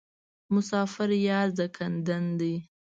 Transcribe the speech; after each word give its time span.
مسافر 0.53 1.09
یار 1.27 1.47
ځانکدن 1.57 2.25
دی. 2.39 2.55